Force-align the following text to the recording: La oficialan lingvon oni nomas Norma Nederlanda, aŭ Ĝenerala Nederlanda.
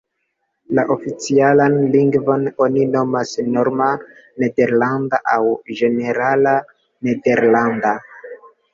La 0.77 0.85
oficialan 0.95 1.75
lingvon 1.97 2.47
oni 2.69 2.87
nomas 2.95 3.35
Norma 3.59 3.91
Nederlanda, 4.17 5.23
aŭ 5.37 5.39
Ĝenerala 5.83 6.59
Nederlanda. 7.11 7.99